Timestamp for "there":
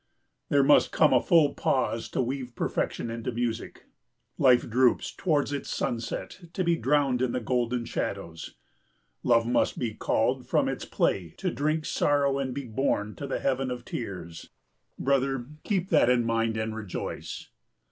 0.49-0.63